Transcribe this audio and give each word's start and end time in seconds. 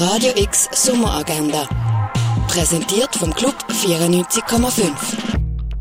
Radio 0.00 0.30
X 0.36 0.68
Sommeragenda. 0.70 1.68
Präsentiert 2.46 3.16
vom 3.16 3.34
Club 3.34 3.56
94,5. 3.68 4.92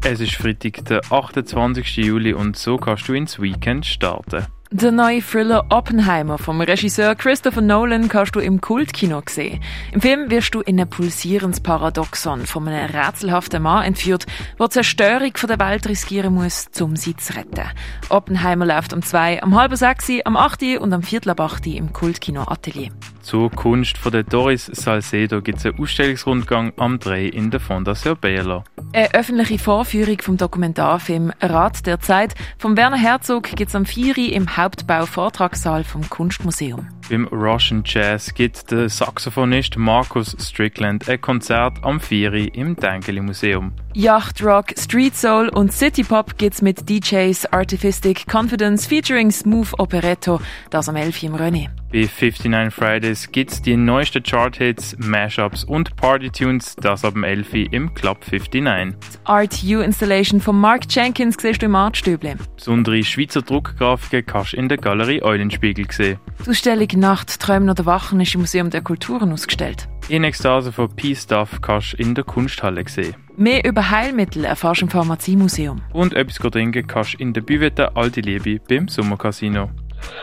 Es 0.04 0.20
ist 0.20 0.34
Freitag, 0.34 0.86
der 0.86 1.02
28. 1.12 1.98
Juli 1.98 2.34
und 2.34 2.58
so 2.58 2.78
kannst 2.78 3.08
du 3.08 3.14
ins 3.14 3.40
Weekend 3.40 3.86
starten. 3.86 4.48
Der 4.72 4.92
neue 4.92 5.22
Thriller 5.22 5.68
Oppenheimer 5.70 6.40
vom 6.40 6.62
Regisseur 6.62 7.14
Christopher 7.14 7.62
Nolan 7.62 8.10
kannst 8.10 8.36
du 8.36 8.40
im 8.40 8.60
Kultkino 8.60 9.22
sehen. 9.30 9.62
Im 9.92 10.02
Film 10.02 10.32
wirst 10.32 10.56
du 10.56 10.62
in 10.62 10.80
ein 10.80 10.90
pulsierendes 10.90 11.60
Paradoxon 11.60 12.48
von 12.48 12.68
einem 12.68 12.90
rätselhaften 12.90 13.62
Mann 13.62 13.86
entführt, 13.86 14.26
der 14.58 14.72
Zerstörung 14.72 15.34
von 15.36 15.48
der 15.48 15.60
Welt 15.60 15.88
riskieren 15.88 16.34
muss, 16.34 16.70
um 16.82 16.96
sie 16.96 17.16
zu 17.16 17.36
retten. 17.36 17.70
Oppenheimer 18.10 18.66
läuft 18.66 18.94
um 18.94 19.04
zwei, 19.04 19.44
am 19.44 19.54
halb 19.54 19.76
sechs, 19.76 20.10
am 20.26 20.36
acht 20.36 20.64
und 20.64 20.92
am 20.92 21.04
viertel 21.04 21.30
ab 21.30 21.40
acht 21.40 21.68
im 21.68 21.94
Kultkino 21.94 22.42
Atelier. 22.42 22.90
Zur 23.28 23.52
Kunst 23.52 23.98
von 23.98 24.14
der 24.14 24.24
Doris 24.24 24.68
Salcedo 24.68 25.42
gibt 25.42 25.58
es 25.60 25.66
einen 25.66 25.78
Ausstellungsrundgang 25.82 26.72
am 26.78 26.98
3 26.98 27.26
in 27.26 27.52
der 27.52 27.60
Fondation 27.60 28.16
Bayerler. 28.18 28.64
Eine 28.94 29.14
öffentliche 29.14 29.60
Vorführung 29.60 30.22
vom 30.22 30.38
Dokumentarfilm 30.38 31.34
Rat 31.42 31.86
der 31.86 32.00
Zeit 32.00 32.36
von 32.58 32.78
Werner 32.78 32.96
Herzog 32.96 33.44
gibt 33.54 33.68
es 33.68 33.76
am 33.76 33.86
4 33.86 34.32
im 34.32 34.56
Hauptbau-Vortragssaal 34.56 35.84
vom 35.84 36.10
Kunstmuseum. 36.10 36.88
Beim 37.10 37.26
Russian 37.28 37.84
Jazz 37.86 38.34
gibt 38.34 38.70
der 38.70 38.90
Saxophonist 38.90 39.78
Markus 39.78 40.36
Strickland 40.40 41.08
ein 41.08 41.22
Konzert 41.22 41.78
am 41.82 42.02
4 42.02 42.54
im 42.54 42.76
Denkeli 42.76 43.22
Museum. 43.22 43.72
Yacht 43.94 44.44
Rock, 44.44 44.74
Street 44.78 45.16
Soul 45.16 45.50
und 45.50 45.72
City 45.72 46.04
Pop 46.04 46.38
gibt's 46.38 46.62
mit 46.62 46.88
DJs 46.88 47.46
Artificic 47.52 48.26
Confidence 48.32 48.86
featuring 48.86 49.32
Smooth 49.32 49.74
Operetto, 49.80 50.40
das 50.70 50.90
am 50.90 50.98
11 50.98 51.24
im 51.24 51.36
René. 51.36 51.70
Bei 51.92 52.02
59 52.02 52.74
Fridays 52.74 53.32
gibt's 53.32 53.62
die 53.62 53.78
neuesten 53.78 54.22
Chart-Hits, 54.22 54.98
Mashups 55.00 55.64
und 55.64 55.96
Party-Tunes, 55.96 56.76
das 56.76 57.06
ab 57.06 57.14
dem 57.14 57.24
11 57.24 57.54
im 57.72 57.94
Club 57.94 58.20
59. 58.30 58.52
Die 58.52 59.08
Art 59.24 59.64
U 59.64 59.80
Installation 59.80 60.42
von 60.42 60.60
Mark 60.60 60.84
Jenkins 60.90 61.38
siehst 61.40 61.62
du 61.62 61.68
im 61.68 61.76
Artstüble. 61.76 62.36
Besondere 62.58 63.02
Schweizer 63.04 63.42
Druckgrafiken 63.42 64.26
kannst 64.26 64.54
du 64.54 64.58
in 64.58 64.68
der 64.68 64.78
Galerie 64.78 65.24
Eulenspiegel 65.24 65.88
sehen. 65.90 66.20
Die 66.46 66.50
Ausstellung 66.50 66.88
Nacht, 66.98 67.40
Träumen 67.40 67.70
oder 67.70 67.86
Wachen 67.86 68.20
ist 68.20 68.34
im 68.34 68.42
Museum 68.42 68.70
der 68.70 68.82
Kulturen 68.82 69.32
ausgestellt. 69.32 69.88
In 70.10 70.24
Ekstase 70.24 70.72
von 70.72 70.90
Peace 70.96 71.24
Stuff 71.24 71.62
kannst 71.62 71.94
du 71.94 71.98
in 71.98 72.16
der 72.16 72.24
Kunsthalle 72.24 72.84
sehen. 72.88 73.16
Mehr 73.36 73.66
über 73.66 73.90
Heilmittel 73.90 74.46
erfährst 74.46 74.82
du 74.82 74.86
im 74.86 74.90
Pharmaziemuseum. 74.90 75.82
Und 75.94 76.14
etwas 76.14 76.38
trinken 76.52 76.88
kannst 76.88 77.14
du 77.14 77.18
in 77.18 77.34
der 77.34 77.42
Büvette 77.42 77.96
Alte 77.96 78.22
Liebe 78.22 78.60
beim 78.68 78.88
Sommercasino. 78.88 79.70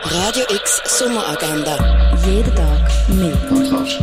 Radio 0.03 0.43
X 0.49 0.81
Sommeragenda. 0.85 2.15
Jeden 2.25 2.55
Tag 2.55 3.09
mehr. 3.09 3.37
Kontrast. 3.47 4.01